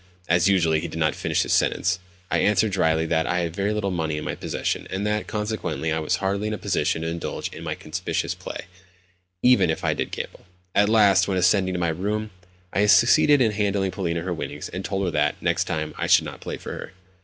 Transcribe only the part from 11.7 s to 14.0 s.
to my own room, I succeeded in handing